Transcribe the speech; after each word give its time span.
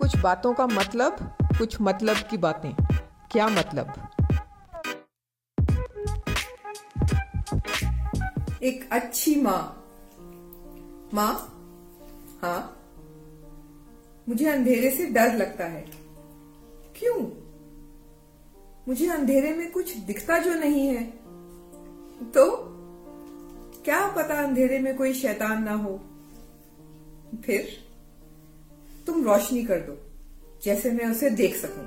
कुछ 0.00 0.16
बातों 0.16 0.54
का 0.54 0.66
मतलब 0.66 1.36
कुछ 1.58 1.80
मतलब 1.80 2.16
की 2.16 2.36
बातें। 2.36 2.72
क्या 3.30 3.48
मतलब? 3.48 4.10
एक 8.62 8.88
अच्छी 8.92 9.40
माँ। 9.40 9.86
माँ? 11.14 11.32
हाँ। 12.42 12.82
मुझे 14.28 14.48
अंधेरे 14.48 14.90
से 14.90 15.06
डर 15.06 15.34
लगता 15.34 15.64
है। 15.64 15.80
क्यों? 16.96 17.26
मुझे 18.88 19.08
अंधेरे 19.08 19.54
में 19.54 19.72
कुछ 19.72 19.96
दिखता 19.96 20.38
जो 20.38 20.54
नहीं 20.54 20.88
है। 20.88 21.04
तो? 22.30 22.56
क्या 23.84 24.08
पता 24.08 24.44
अंधेरे 24.44 24.78
में 24.78 24.96
कोई 24.96 25.14
शैतान 25.14 25.62
ना 25.62 25.72
हो। 25.72 26.00
फिर? 27.44 27.89
तुम 29.10 29.24
रोशनी 29.24 29.62
कर 29.64 29.80
दो, 29.80 29.96
जैसे 30.62 30.90
मैं 30.90 31.10
उसे 31.10 31.30
देख 31.30 31.56
सकूँ। 31.56 31.84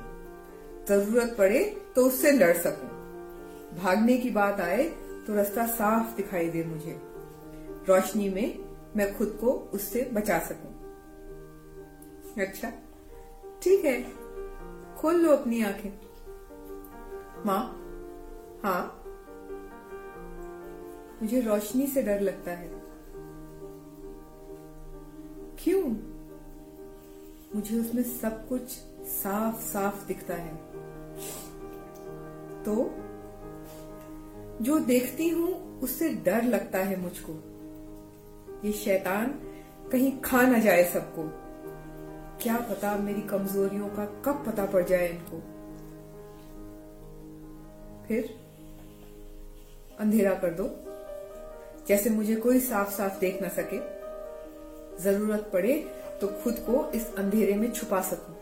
ज़रूरत 0.88 1.36
पड़े 1.38 1.59
तो 1.95 2.05
उससे 2.08 2.31
लड़ 2.31 2.58
सकूँ। 2.58 2.90
भागने 3.77 4.18
की 4.18 4.30
बात 4.30 4.59
आए 4.59 4.84
तो 5.28 5.36
रास्ता 5.36 5.66
साफ़ 5.67 6.16
दिखाई 6.17 6.50
दे 6.50 6.64
मुझे। 6.64 7.00
रोशनी 7.90 8.30
में 8.30 8.59
मैं 8.95 9.17
खुद 9.17 9.38
को 9.41 9.52
उससे 9.73 10.02
बचा 10.14 10.40
सकूँ। 10.40 10.72
अच्छा 12.41 12.72
ठीक 13.64 13.86
है, 13.86 14.02
खोल 14.98 15.16
लो 15.16 15.31
अपनी 15.31 15.64
आँखें। 15.64 15.90
माँ 17.45 17.62
हाँ। 18.64 19.03
मुझे 21.22 21.42
रोशनी 21.42 21.88
से 21.88 22.02
डर 22.03 22.20
लगता 22.20 22.52
है। 22.52 22.72
क्यों? 25.59 26.12
मुझे 27.55 27.80
उसमें 27.80 28.03
सब 28.03 28.47
कुछ 28.50 28.61
साफ़ 29.08 29.61
साफ़ 29.61 30.08
दिखता 30.08 30.33
है। 30.33 30.55
तो 32.64 32.95
जो 34.61 34.80
देखती 34.80 35.30
हूँ, 35.30 35.80
उससे 35.80 36.09
डर 36.09 36.44
लगता 36.44 36.80
है 36.80 36.95
मुझको। 36.95 37.33
ये 38.66 38.72
शैतान 38.72 39.28
कहीं 39.91 40.22
खा 40.22 40.41
ना 40.41 40.59
जाए 40.59 40.83
सबको। 40.83 41.23
क्या 42.44 42.58
पता 42.58 42.97
मेरी 42.97 43.22
कमजोरियों 43.22 43.88
का 43.88 44.06
कब 44.06 44.44
पता 44.47 44.66
पड़ 44.66 44.83
जाए 44.83 45.08
इनको। 45.08 45.39
फिर 48.08 48.39
अंधेरा 50.00 50.33
कर 50.33 50.50
दो, 50.50 50.69
जैसे 51.88 52.09
मुझे 52.09 52.35
कोई 52.35 52.59
साफ़ 52.59 52.89
साफ़ 52.89 53.19
देख 53.19 53.41
ना 53.41 53.47
सके। 53.47 54.03
ज़रूरत 55.03 55.50
पड़े 55.53 55.73
तो 56.23 56.27
खुद 56.27 56.55
को 56.59 56.91
इस 56.91 57.16
अंधेरे 57.16 57.55
में 57.55 57.71
छुपा 57.71 58.02
सकूँ। 58.02 58.35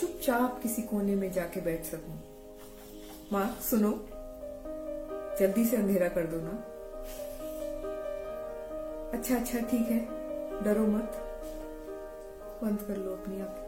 चुपचाप 0.00 0.60
किसी 0.62 0.82
कोने 0.82 1.14
में 1.14 1.32
जाके 1.32 1.60
बैठ 1.60 1.84
सकूँ। 1.84 2.20
माँ, 3.32 3.58
सुनो। 3.62 3.90
जल्दी 5.40 5.64
से 5.64 5.76
अंधेरा 5.76 6.08
कर 6.08 6.26
दो 6.26 6.36
ना। 6.40 6.50
अच्छा 9.18 9.36
अच्छा 9.36 9.58
ठीक 9.58 9.86
है। 9.88 9.98
डरो 10.64 10.86
मत। 10.86 11.12
बंद 12.62 12.78
कर 12.88 12.96
लो 12.96 13.12
अपनी 13.12 13.40
आँखें। 13.40 13.65